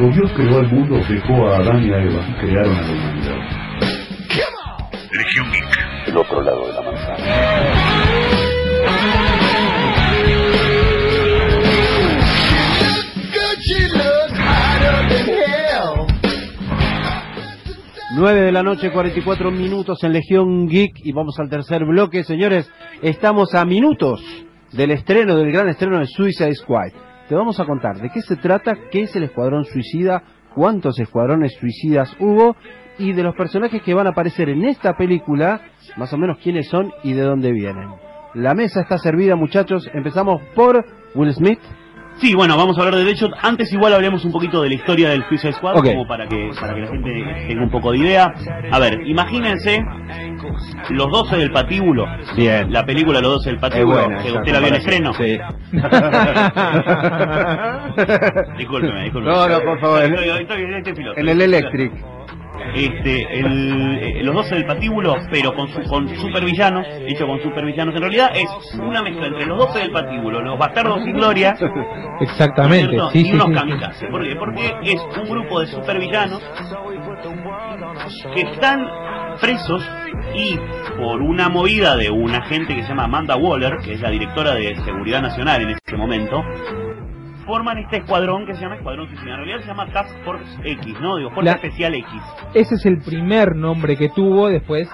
[0.00, 2.90] Cuando Dios creó al mundo, dejó a Adán y a Eva y crearon a la
[2.90, 3.36] humanidad.
[5.10, 6.08] Región Geek.
[6.08, 7.16] El otro lado de la manzana.
[18.16, 22.24] Nueve de la noche, 44 minutos en Legión Geek y vamos al tercer bloque.
[22.24, 22.72] Señores,
[23.02, 24.22] estamos a minutos
[24.72, 27.09] del estreno, del gran estreno de Suicide Squad.
[27.30, 31.54] Te vamos a contar de qué se trata, qué es el Escuadrón Suicida, cuántos escuadrones
[31.60, 32.56] suicidas hubo
[32.98, 35.60] y de los personajes que van a aparecer en esta película,
[35.96, 37.88] más o menos quiénes son y de dónde vienen.
[38.34, 39.88] La mesa está servida, muchachos.
[39.94, 41.60] Empezamos por Will Smith.
[42.20, 43.32] Sí, bueno, vamos a hablar de Deadshot.
[43.40, 46.74] Antes igual hablemos un poquito de la historia del Suicide Squad, como para que, para
[46.74, 48.34] que la gente tenga un poco de idea.
[48.70, 49.82] A ver, imagínense
[50.90, 52.06] Los 12 del patíbulo.
[52.36, 52.70] Bien.
[52.72, 55.14] La película Los 12 del patíbulo, buena que usted la vio en estreno.
[55.14, 55.38] Sí.
[58.58, 59.34] Discúlpeme, discúlpeme.
[59.36, 60.02] No, no, por favor.
[60.02, 61.18] Estoy- estoy- estoy- estoy filoso.
[61.20, 61.92] En el Electric.
[62.74, 67.94] Este, el, eh, los 12 del patíbulo, pero con, su, con supervillanos, hecho con supervillanos.
[67.94, 71.56] En realidad es una mezcla entre los 12 del patíbulo, los bastardos sin gloria,
[72.20, 73.48] Exactamente, y sí, unos
[73.94, 74.06] sí.
[74.10, 76.42] Porque es un grupo de supervillanos
[78.34, 78.86] que están
[79.40, 79.82] presos
[80.34, 80.58] y
[80.96, 84.54] por una movida de una gente que se llama Amanda Waller, que es la directora
[84.54, 86.42] de Seguridad Nacional en ese momento,
[87.50, 89.30] forman este escuadrón que se llama Escuadrón Suicida.
[89.32, 91.16] En realidad se llama Task Force X, ¿no?
[91.16, 92.08] Digo, Fuerza La- Especial X.
[92.54, 94.88] Ese es el primer nombre que tuvo después,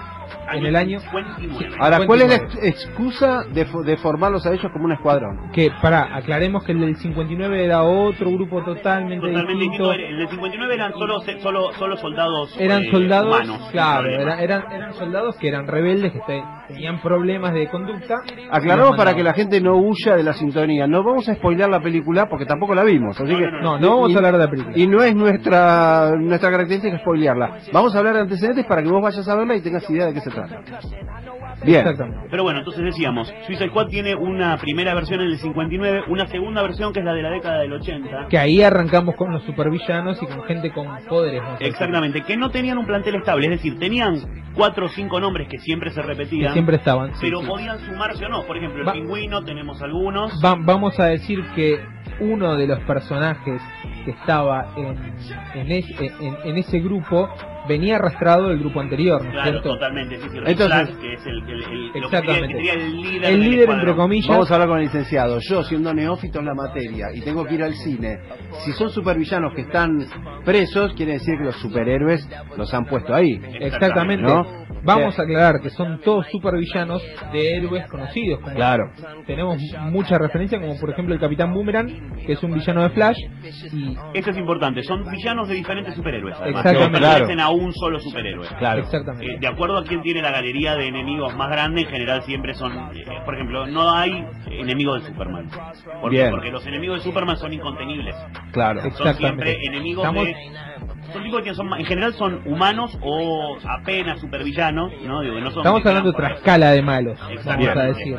[0.51, 0.99] en el año...
[0.99, 1.75] 59.
[1.79, 2.69] Ahora, ¿cuál es la 59.
[2.69, 5.51] ex- excusa de, fo- de formarlos a ellos como un escuadrón?
[5.51, 9.93] Que, para, aclaremos que el del 59 era otro grupo totalmente, Totalmente distinto.
[9.93, 14.93] el 59 eran solo, solo, solo soldados Eran eh, soldados, humanos, claro, era- eran, eran
[14.93, 16.19] soldados que eran rebeldes, que
[16.67, 18.15] tenían problemas de conducta.
[18.51, 20.87] Aclaramos para que la gente no huya de la sintonía.
[20.87, 23.19] No vamos a spoilear la película porque tampoco la vimos.
[23.19, 24.77] Así No, que, no, No, no vamos y- a hablar de la película.
[24.77, 27.57] Y no es nuestra nuestra característica spoilearla.
[27.73, 30.13] Vamos a hablar de antecedentes para que vos vayas a verla y tengas idea de
[30.13, 30.61] qué se trata.
[31.63, 31.79] Bien.
[31.81, 32.27] Exactamente.
[32.29, 36.61] Pero bueno, entonces decíamos, Suicide Squad tiene una primera versión en el 59, una segunda
[36.61, 38.27] versión que es la de la década del 80.
[38.29, 41.41] Que ahí arrancamos con los supervillanos y con gente con poderes.
[41.41, 41.57] ¿no?
[41.59, 44.15] Exactamente, que no tenían un plantel estable, es decir, tenían
[44.53, 47.13] cuatro o cinco nombres que siempre se Que repetían, siempre estaban.
[47.15, 47.47] sí, pero sí.
[47.47, 48.43] podían sumarse o no.
[48.43, 50.31] Por ejemplo, el Va- pingüino tenemos algunos.
[50.43, 51.79] Va- vamos a decir que
[52.19, 53.61] uno de los personajes
[54.07, 54.95] que estaba en,
[55.59, 57.27] en, es- en- en ese grupo
[57.67, 59.73] venía arrastrado del grupo anterior, ¿no es Claro, cierto?
[59.73, 62.47] totalmente, sí, sí, Entonces- que es el, el, el- lo que sería- Exactamente.
[62.47, 65.39] que sería el líder, El líder, entre comillas, Vamos a hablar con el licenciado.
[65.41, 68.19] Yo, siendo neófito en la materia y tengo que ir al cine,
[68.63, 69.99] si son supervillanos que están
[70.45, 72.25] presos, quiere decir que los superhéroes
[72.55, 73.41] los han puesto ahí.
[73.59, 74.23] Exactamente.
[74.25, 74.66] ¿No?
[74.83, 77.01] Vamos a aclarar que son todos supervillanos
[77.31, 78.39] de héroes conocidos.
[78.41, 78.91] como Claro.
[79.25, 79.57] Tenemos
[79.91, 83.17] mucha referencia, como por ejemplo el Capitán Boomerang, que es un villano de Flash.
[83.73, 86.35] Y Eso es importante, son villanos de diferentes superhéroes.
[86.39, 86.99] Además, Exactamente.
[86.99, 88.47] no pertenecen a un solo superhéroe.
[88.59, 88.81] Claro.
[88.81, 89.25] exactamente.
[89.33, 92.53] Eh, de acuerdo a quién tiene la galería de enemigos más grande, en general siempre
[92.53, 95.49] son, eh, por ejemplo, no hay enemigos de Superman.
[96.01, 96.17] ¿Por qué?
[96.17, 96.31] Bien.
[96.31, 98.15] Porque los enemigos de Superman son incontenibles.
[98.51, 98.79] Claro.
[98.81, 99.45] Son Exactamente.
[99.45, 100.76] siempre enemigos Estamos- de...
[101.43, 105.21] Que son, en general son humanos o apenas supervillanos, ¿no?
[105.21, 108.17] Digo, no son Estamos hablando de otra escala de malos, vamos a decir.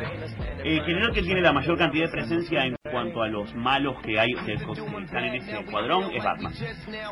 [0.64, 3.96] Eh, en general que tiene la mayor cantidad de presencia en cuanto a los malos
[4.02, 6.52] que hay que están en ese escuadrón es Batman.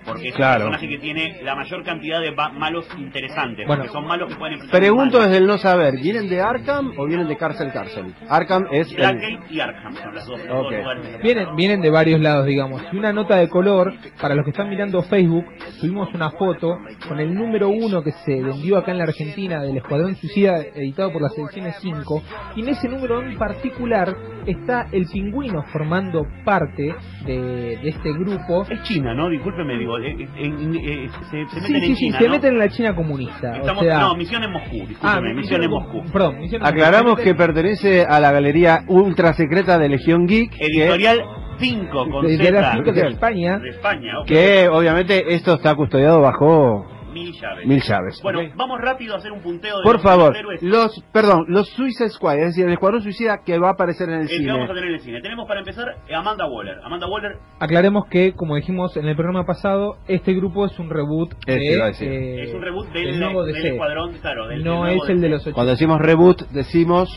[0.04, 0.64] Porque es Claro.
[0.66, 3.66] el personaje que tiene la mayor cantidad de ba- malos interesantes.
[3.66, 3.82] Bueno.
[3.84, 7.28] porque son malos que pueden Pregunto desde el no saber, ¿vienen de Arkham o vienen
[7.28, 8.14] de Cárcel Cárcel?
[8.28, 9.38] Arkham es el...
[9.50, 10.72] Y Arkham son las dos, los dos Ok.
[10.72, 11.22] lugares.
[11.22, 12.82] Vienen, vienen de varios lados, digamos.
[12.92, 15.44] Y una nota de color, para los que están mirando Facebook,
[15.80, 16.78] subimos una foto
[17.08, 21.12] con el número uno que se vendió acá en la Argentina del Escuadrón Suicida, editado
[21.12, 22.22] por las ediciones 5.
[22.56, 24.14] Y en ese número en particular
[24.46, 26.94] está el pingüino formando parte
[27.26, 28.64] de, de este grupo.
[28.70, 29.28] Es China, ¿no?
[29.28, 32.24] Discúlpeme, digo, eh, eh, en- eh, se, se Sí, meten sí, en sí, China, se
[32.26, 32.30] ¿no?
[32.30, 33.56] meten en la China comunista.
[33.56, 36.02] Estamos, o sea, no, misión en Moscú, ah, discúlpeme, misión en Moscú.
[36.12, 37.24] Perdón, misión en Aclaramos Moscú.
[37.24, 41.20] que pertenece a la galería ultra secreta de Legión Geek, que, Editorial
[41.58, 42.60] 5 con de, de Z.
[42.60, 43.58] las cinco de España.
[43.58, 44.26] De España, ok.
[44.26, 46.86] que obviamente esto está custodiado bajo
[47.16, 47.66] mil llaves.
[47.66, 48.20] Mil llaves.
[48.22, 51.46] Bueno, vamos rápido a hacer un punteo de Por los, favor, los héroes los, perdón,
[51.48, 54.36] los Suicide Squad, es decir, el Escuadrón Suicida que va a aparecer en el que
[54.36, 54.52] cine.
[54.52, 55.20] vamos a tener en el cine.
[55.22, 56.78] Tenemos para empezar Amanda Waller.
[56.84, 61.32] Amanda Waller Aclaremos que, como dijimos en el programa pasado, este grupo es un reboot
[61.46, 62.08] Este de, iba a decir.
[62.12, 63.68] eh, es un reboot del, del nuevo del DC.
[63.70, 65.54] escuadrón, claro, del, no del es el de los 80.
[65.54, 67.08] Cuando decimos reboot, decimos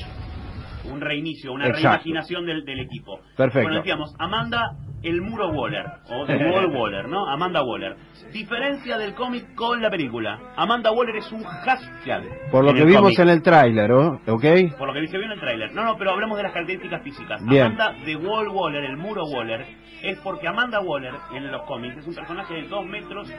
[0.92, 1.88] un reinicio, una Exacto.
[1.88, 3.20] reimaginación del, del equipo.
[3.38, 3.62] Perfecto.
[3.68, 4.72] Bueno, decíamos, Amanda
[5.04, 7.28] el muro Waller, o The Wall Waller, ¿no?
[7.30, 7.96] Amanda Waller.
[8.34, 10.40] Diferencia del cómic con la película.
[10.56, 12.24] Amanda Waller es un hashtag.
[12.52, 13.20] por lo que vimos cómic.
[13.20, 14.20] en el tráiler, ¿oh?
[14.28, 14.46] ¿ok?
[14.78, 15.72] Por lo que se vio en el tráiler.
[15.74, 17.44] No, no, pero hablamos de las características físicas.
[17.46, 17.66] Bien.
[17.68, 19.66] Amanda The Wall Waller, el muro Waller,
[20.04, 23.34] es porque Amanda Waller en los cómics es un personaje de dos metros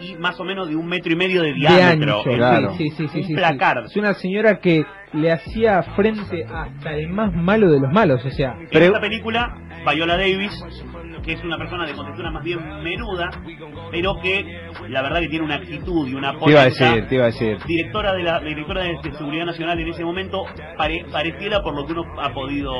[0.00, 2.18] y más o menos de un metro y medio de de diámetro.
[2.18, 2.70] ancho, Es Claro.
[2.76, 3.34] sí, sí, sí, un sí, sí.
[3.34, 3.84] placard.
[3.86, 8.30] Es una señora que le hacía frente hasta el más malo de los malos, o
[8.30, 9.56] sea, En Pero- esta película,
[9.94, 10.52] Viola Davis,
[11.22, 13.30] que es una persona de contextura más bien menuda,
[13.90, 14.44] pero que
[14.88, 17.24] la verdad que tiene una actitud y una Te iba a política decir, te iba
[17.24, 17.58] a decir.
[17.66, 20.44] directora de la directora de, de seguridad nacional en ese momento
[20.76, 22.72] pare- pareciera por lo que uno ha podido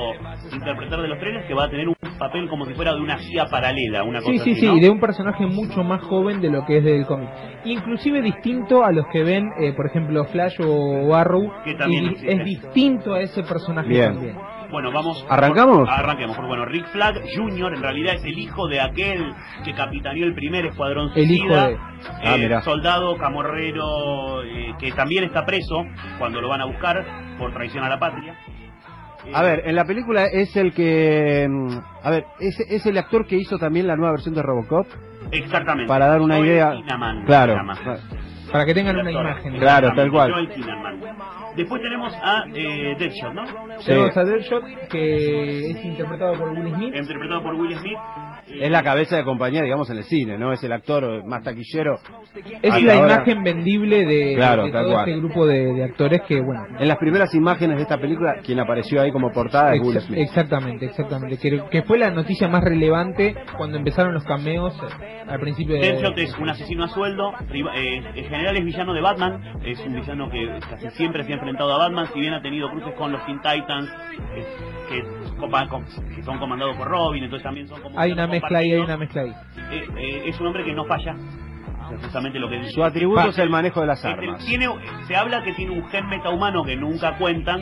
[0.52, 3.18] interpretar de los trailers que va a tener un papel como si fuera de una
[3.18, 6.50] CIA paralela una cosa sí, sí, así, sí, de un personaje mucho más joven de
[6.50, 7.28] lo que es del cómic.
[7.64, 12.28] Inclusive distinto a los que ven, eh, por ejemplo, Flash o Arrow, Que también y
[12.30, 14.14] es distinto a ese personaje Bien.
[14.14, 14.36] también.
[14.70, 15.88] Bueno vamos ¿Arrancamos?
[15.88, 17.74] arranquemos porque bueno Rick Flag Jr.
[17.74, 19.32] en realidad es el hijo de aquel
[19.64, 21.78] que capitaneó el primer escuadrón El hijo suicida, de-
[22.24, 25.84] Ah, eh, soldado camorrero eh, que también está preso
[26.18, 27.04] cuando lo van a buscar
[27.38, 28.34] por traición a la patria
[29.26, 31.46] Eh, A ver, en la película es el que...
[31.50, 34.86] mm, A ver, es, es el actor que hizo también la nueva versión de Robocop.
[35.32, 36.72] exactamente Para dar una Joel idea...
[37.26, 37.56] Claro.
[38.52, 39.58] Para que tengan una imagen.
[39.58, 40.30] Claro, tal cual.
[40.32, 40.48] Joel.
[41.56, 43.46] Después tenemos a eh, Deadshot, ¿no?
[43.80, 43.86] Sí.
[43.86, 46.94] Tenemos a Deadshot, que es interpretado por Will Smith.
[46.94, 47.98] Interpretado por Will Smith.
[48.48, 50.52] Es la cabeza de compañía, digamos, en el cine, ¿no?
[50.52, 51.98] Es el actor más taquillero.
[52.62, 55.08] Es la ahora- imagen vendible de, Claro, de tal todo cual.
[55.08, 58.60] este grupo de, de actores que, bueno, En las primeras imágenes de esta película, quien
[58.60, 60.18] apareció ahí como portada es Will Smith.
[60.18, 61.38] Exactamente, exactamente.
[61.38, 65.80] Que, que fue la noticia más relevante cuando empezaron los cameos eh, al principio de...
[65.80, 69.94] Deadshot es un asesino a sueldo, eh, en general es villano de Batman, es un
[69.94, 73.12] villano que casi siempre se ha enfrentado a Batman, si bien ha tenido cruces con
[73.12, 73.90] los Teen Titans,
[74.36, 74.44] eh,
[74.88, 77.98] que, son comandados por Robin, entonces también son como...
[77.98, 79.32] Hay una mezcla ahí, hay una mezcla ahí.
[79.70, 81.14] Eh, eh, es un hombre que no falla,
[81.92, 84.44] es justamente lo que Su atributo es el manejo de las Este, armas.
[84.44, 84.66] tiene,
[85.06, 87.60] se habla que tiene un gen metahumano que nunca cuentan,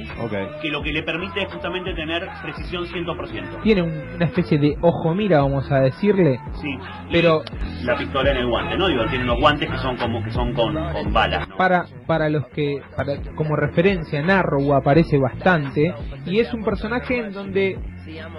[0.63, 3.61] que lo que le permite es justamente tener precisión 100%.
[3.63, 6.71] Tiene un- una especie de ojo mira, vamos a decirle, Sí.
[7.09, 7.43] Y pero
[7.83, 8.89] la pistola en el guante, ¿no?
[8.89, 11.44] Digo, tiene unos guantes que son como que son con, con balas.
[11.57, 15.95] Para para los que para, como referencia Narrow aparece bastante
[16.27, 17.79] y es un personaje en donde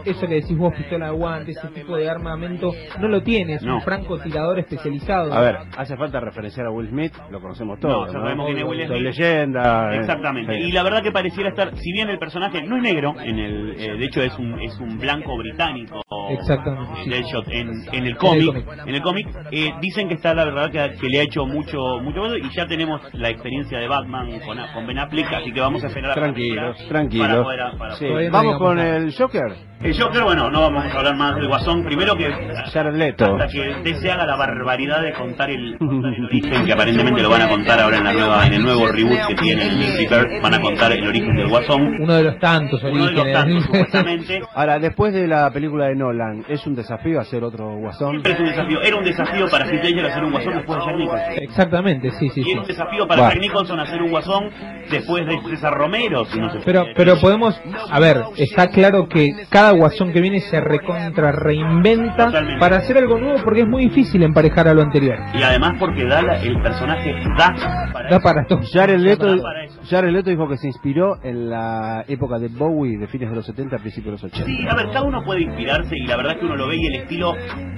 [0.06, 3.64] eso que decís vos pistola de guante ese tipo de armamento no lo tiene es
[3.64, 3.76] No.
[3.76, 8.14] un francotirador especializado A ver, hace falta referenciar a Will Smith, lo conocemos todos.
[8.14, 9.02] No, sabemos quién es Will Smith.
[9.02, 9.94] leyenda.
[9.96, 10.54] eh, Exactamente.
[10.54, 10.60] sí.
[10.68, 13.76] Y la verdad que pareciera estar, si bien el personaje no es negro, en el,
[13.80, 16.02] eh, de hecho es un es un blanco británico.
[16.30, 17.10] Exactamente, eh, sí.
[17.10, 20.98] Deadshot en, en el cómic, en el cómic, eh, dicen que está la verdad que,
[21.00, 24.58] que le ha hecho mucho mucho bueno y ya tenemos la experiencia de Batman con,
[24.74, 27.28] con Ben Affleck, así que vamos a esperar a la Tranquilos, película tranquilos.
[27.28, 28.98] para poder- para poder- Vamos con nada.
[28.98, 29.54] el Joker.
[29.82, 31.84] El Joker, bueno, no vamos a hablar más del Guasón.
[31.84, 32.32] Primero que
[32.74, 33.36] Jared Leto.
[33.36, 37.30] hasta que DC haga la barbaridad de contar el, contar el origen, que aparentemente lo
[37.30, 40.28] van a contar ahora en la nueva, en el nuevo reboot que tiene el Lucifer,
[40.42, 42.02] van a contar el origen del Guasón.
[42.02, 44.42] uno de los tantos Uno de los orígenes tantos, supuestamente.
[44.56, 48.12] Ahora, después de la película de Nolan, ¿es un desafío hacer otro Guasón?
[48.12, 48.82] Siempre es un desafío.
[48.82, 51.44] Era un desafío para Heath Ledger hacer un Guasón después de Jack Nicholson.
[51.44, 53.30] exactamente sí sí Y sí era un desafío para.
[53.30, 54.50] Jack Nicholson hacer un Guasón
[54.90, 57.60] después de César Romero, si no se Pero, podemos,
[57.92, 62.60] a ver, está claro que cada guasón que viene se recontra reinventa Totalmente.
[62.60, 65.18] para hacer algo nuevo porque es muy difícil emparejar a lo anterior.
[65.34, 67.56] Y además porque da la- el personaje da
[67.92, 68.60] para Da para todo.
[68.72, 69.80] Jared Leto, Da para eso.
[69.90, 73.46] Jared Leto dijo que se inspiró en la época de Bowie, de fines de los
[73.46, 74.46] 70, principios de los 80.
[74.46, 76.76] Sí, a ver, cada uno puede inspirarse y la verdad es que uno lo ve
[76.78, 77.34] y el estilo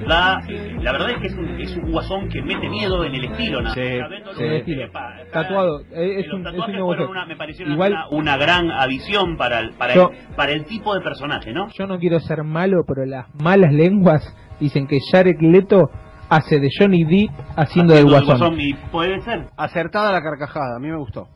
[0.06, 0.40] da.
[0.82, 3.62] la verdad es que es un, es un guasón que mete miedo en el estilo,
[3.62, 3.74] ¿no?
[3.74, 3.82] Sí,
[4.38, 4.44] sí.
[4.44, 4.92] Estilo.
[4.92, 8.38] pa- Tatuado, eh, es los un- es un fueron una, me parecieron Igual- una, una
[8.38, 11.68] gran adición para el, para, Yo- el, para el tipo de personaje, ¿no?
[11.70, 15.90] Yo no quiero ser malo, pero las malas lenguas dicen que Jared Leto
[16.30, 18.60] hace de Johnny D haciendo del Haciendo guasón.
[18.60, 19.48] y puede ser.
[19.58, 21.28] Acertada la carcajada, a mí me gustó.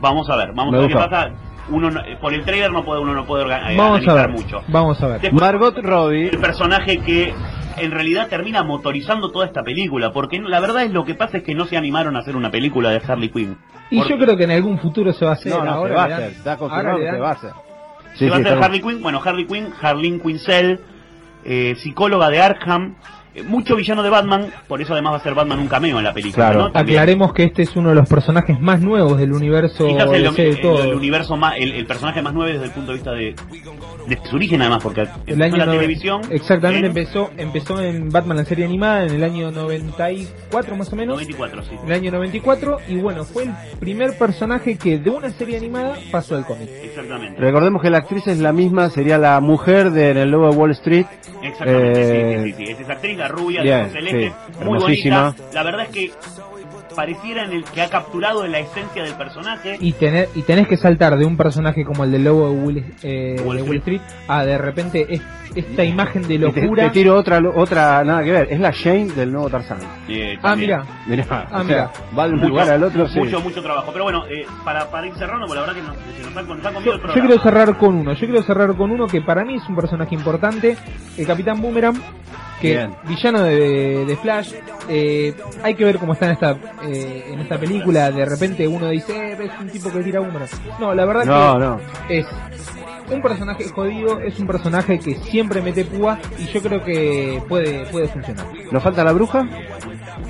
[0.00, 1.10] Vamos a ver, vamos Me a ver qué gustó.
[1.10, 1.30] pasa.
[1.70, 4.16] Uno no- por el trailer no puede, uno no puede orga- eh, Vamos a analizar
[4.16, 4.62] ver, mucho.
[4.68, 5.20] vamos a ver.
[5.20, 7.32] Después- Margot Robbie, el personaje que
[7.76, 11.42] en realidad termina motorizando toda esta película, porque la verdad es lo que pasa es
[11.44, 13.56] que no se animaron a hacer una película de Harley Quinn.
[13.90, 15.52] Y Porque yo creo que en algún futuro se va a hacer.
[15.52, 17.32] no, no, ahora se va a hacer, está ahora confirmado le que se va a
[17.32, 17.50] hacer.
[18.14, 20.80] se va a hacer estamos- Harley Quinn, bueno, Harley Quinn, Harleen Quinzel,
[21.44, 22.96] eh, psicóloga de Arkham,
[23.46, 26.12] mucho villano de Batman, por eso además va a ser Batman un cameo en la
[26.12, 26.46] película.
[26.48, 26.58] Claro.
[26.64, 26.72] ¿no?
[26.72, 26.98] También.
[26.98, 30.42] Aclaremos que este es uno de los personajes más nuevos del universo Quizás el, DC
[30.42, 30.82] de el- todo.
[30.84, 33.34] el universo más, el, el personaje más nuevo desde el punto de vista de,
[34.08, 36.22] de su origen además, porque el año en la televisión.
[36.30, 36.88] Exactamente, ¿eh?
[36.88, 41.14] empezó empezó en Batman la serie animada en el año 94 más o menos.
[41.16, 41.70] 94, sí.
[41.82, 45.94] En el año 94 y bueno, fue el primer personaje que de una serie animada
[46.10, 46.68] pasó al cómic.
[46.82, 47.40] Exactamente.
[47.40, 50.56] Recordemos que la actriz es la misma, sería la mujer de En el Lobo de
[50.56, 51.06] Wall Street.
[51.42, 52.72] Exactamente, Eh, sí, sí, sí, sí.
[52.72, 54.32] Es esa actriz, la rubia, bien, de sí,
[54.64, 55.22] muy hermosísima.
[55.30, 55.44] bonita.
[55.54, 56.10] La verdad es que
[56.94, 59.76] pareciera en el que ha capturado la esencia del personaje.
[59.80, 62.84] Y tener y tenés que saltar de un personaje como el del lobo de Wall,
[63.02, 65.22] eh, Wall de Wall Street a de repente es-
[65.54, 66.84] esta imagen de Y te, locura.
[66.84, 68.48] te tiro otra, otra, nada que ver.
[68.52, 69.78] Es la Jane del nuevo Tarzán.
[70.08, 70.84] Eh, Ah, mira.
[71.08, 71.90] Mirá, Ah, mira.
[71.92, 73.08] sea, va de un Mucho, lugar al otro.
[73.08, 73.18] sí.
[73.18, 73.90] mucho, mucho trabajo.
[73.92, 76.80] Pero bueno, eh, para, para ir cerrando, porque la verdad que nos, se nos comido
[76.84, 77.26] Yo, el yo programa.
[77.28, 80.14] quiero cerrar con uno, yo quiero cerrar con uno que para mí es un personaje
[80.14, 80.76] importante,
[81.18, 82.00] el Capitán Boomerang,
[82.60, 82.94] que Bien.
[83.04, 84.52] villano de, de Flash,
[84.88, 88.88] eh, hay que ver cómo está en esta eh, en esta película, de repente uno
[88.88, 90.48] dice, eh, es un tipo que tira Boomerang.
[90.78, 91.80] No, la verdad No, que no.
[92.08, 92.26] es
[93.10, 97.86] un personaje jodido, es un personaje que siempre mete púa y yo creo que puede
[97.86, 98.46] puede funcionar.
[98.70, 99.48] ¿Nos falta la bruja?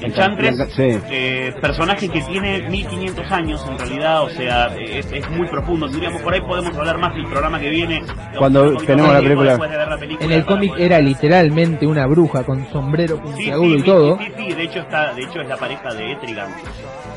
[0.02, 0.98] Enchantress, Blanca- sí.
[1.10, 5.88] eh, personaje que tiene 1500 años en realidad, o sea, es, es muy profundo.
[5.88, 8.02] Diríamos, por ahí podemos hablar más del programa que viene.
[8.38, 9.50] Cuando tenemos la película.
[9.50, 13.18] después de ver la película En el cómic poder- era literalmente una bruja con sombrero
[13.20, 14.18] puntiagudo sí, y sí, todo.
[14.18, 16.48] Sí, sí, de hecho está, de hecho es la pareja de Etrigan.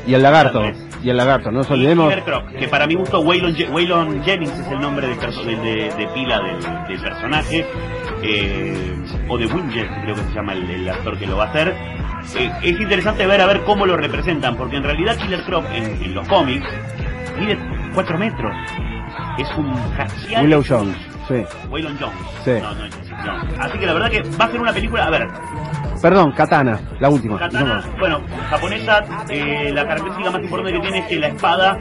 [0.06, 0.62] Y el lagarto.
[1.02, 2.12] Y el lagarto, no nos olvidemos.
[2.24, 5.56] Croc, que para mi gusto Waylon, Je- Waylon Jennings es el nombre de, perso- de,
[5.56, 7.66] de- de pila del, del personaje,
[8.22, 8.96] eh,
[9.28, 11.74] o de Winger, creo que se llama el, el actor que lo va a hacer.
[12.36, 15.84] Eh, es interesante ver a ver cómo lo representan, porque en realidad Killer Croc en,
[16.02, 16.66] en los cómics
[17.38, 17.58] mide
[17.94, 18.52] 4 metros.
[19.38, 20.44] Es un jacial.
[20.44, 20.96] Willow Jones.
[21.28, 21.42] Sí.
[21.70, 22.16] Waylon Jones.
[22.44, 22.50] Sí.
[22.60, 23.62] No, no, no.
[23.62, 25.26] Así que la verdad que va a ser una película, a ver,
[26.02, 27.38] Perdón, Katana, la última.
[27.38, 31.78] Katana, bueno, japonesa, eh, la característica más importante que tiene es que la espada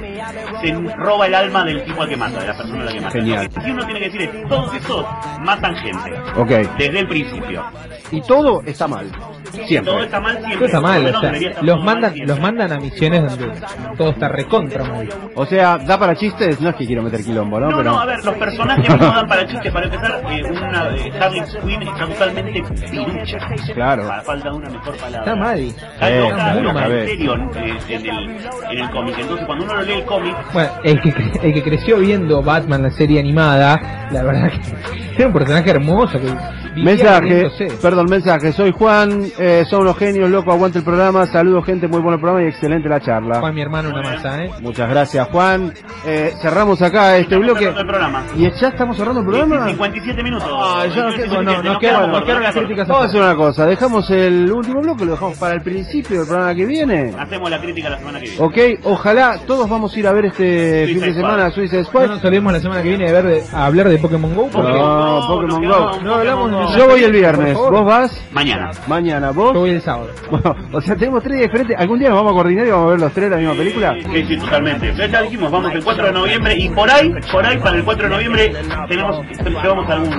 [0.62, 3.02] se roba el alma del tipo al que mata, de la persona a la que
[3.02, 3.12] mata.
[3.12, 3.50] Genial.
[3.52, 5.06] Sí uno tiene que decir es, todos esos
[5.42, 6.50] matan gente, Ok.
[6.78, 7.66] desde el principio.
[8.12, 9.12] Y todo está mal.
[9.54, 9.94] Siempre.
[9.94, 10.56] Todo está mal siempre.
[10.58, 13.62] Todo está mal, o sea, los mandan, los mandan a misiones donde
[13.98, 15.10] todo está recontra mal.
[15.36, 17.70] O sea, da para chistes, no es que quiero meter quilombo, ¿no?
[17.70, 19.72] No, Pero no, a ver, los personajes no dan para chistes.
[19.72, 23.38] Para empezar, eh, una de Harley Quinn está totalmente pirucha.
[23.74, 24.04] Claro.
[24.26, 25.20] Falta una mejor palabra.
[25.20, 25.60] Está mal.
[25.60, 26.92] Está Eh, está loca, mal.
[26.92, 28.38] en serio en el,
[28.72, 29.16] en el cómic.
[29.20, 31.10] Entonces, cuando uno lo lee el cómic, Bueno, el que,
[31.44, 36.20] el que creció viendo Batman, la serie animada, la verdad que era un personaje hermoso.
[36.20, 36.34] Que
[36.76, 37.50] Mensaje,
[37.82, 38.52] perdón, mensaje.
[38.52, 41.26] Soy Juan, eh, son unos genios, loco, aguante el programa.
[41.26, 43.40] Saludos, gente, muy bueno el programa y excelente la charla.
[43.40, 44.52] Juan, mi hermano, una masa, ¿eh?
[44.62, 45.74] Muchas gracias, Juan.
[46.06, 47.60] Eh, cerramos acá este bloque.
[47.66, 48.24] cerrando el programa.
[48.36, 49.68] ¿Y ya estamos cerrando el programa?
[49.68, 50.50] 57 minutos.
[50.52, 54.10] Ah, ya nos 57, queda- no, quedan las críticas Vamos a hacer una cosa, dejamos
[54.12, 57.14] el último bloque, lo dejamos para el principio del programa que viene.
[57.18, 58.44] Hacemos la crítica la semana que viene.
[58.46, 61.54] Ok, ojalá todos vamos a ir a ver este fin de semana Squad.
[61.56, 62.08] Suicide No Squad.
[62.08, 64.48] nos olvidemos la semana que viene de ver de- a hablar de Pokémon GO.
[64.52, 66.00] porque No, No, Pokémon Go.
[66.04, 66.76] No hablamos.
[66.76, 68.72] Yo voy el viernes, vos vas Mañana.
[68.88, 69.54] mañana, yo vos.
[69.54, 70.10] voy el sábado.
[70.34, 71.78] Bueno, o sea, tenemos tres días diferentes.
[71.80, 73.96] ¿Algún día nos vamos a coordinar y vamos a ver los tres la misma película?
[74.12, 74.94] Sí, sí, totalmente.
[74.96, 77.84] Ya, ya dijimos, vamos el 4 de noviembre y por ahí, por ahí para el
[77.84, 78.54] 4 de noviembre
[78.88, 79.26] tenemos,
[79.62, 80.14] llevamos algún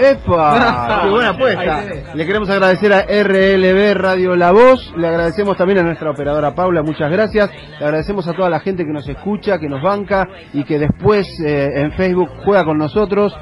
[0.00, 1.00] ¡Epa!
[1.02, 1.84] ¡Qué buena apuesta!
[2.14, 6.82] Le queremos agradecer a RLB Radio La Voz, le agradecemos también a nuestra operadora Paula,
[6.82, 7.50] muchas gracias.
[7.78, 11.26] Le agradecemos a toda la gente que nos escucha, que nos banca y que después
[11.44, 13.34] eh, en Facebook juega con nosotros.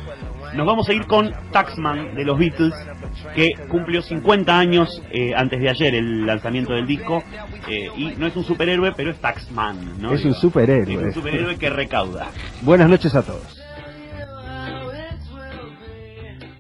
[0.55, 2.75] Nos vamos a ir con Taxman de los Beatles,
[3.35, 7.23] que cumplió 50 años eh, antes de ayer el lanzamiento del disco.
[7.69, 10.13] eh, y no es un superhéroe, pero es Taxman, ¿no?
[10.13, 10.95] Es un superhéroe.
[10.95, 12.29] Es un superhéroe que recauda.
[12.63, 13.66] Buenas noches a todos.